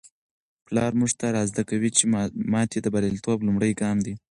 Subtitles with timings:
[0.65, 2.03] پلار موږ ته را زده کوي چي
[2.51, 4.13] ماتې د بریالیتوب لومړی ګام دی.